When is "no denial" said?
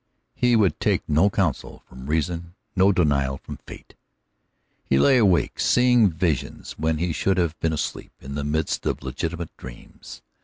2.75-3.37